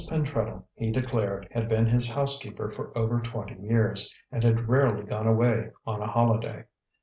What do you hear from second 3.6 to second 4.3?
years,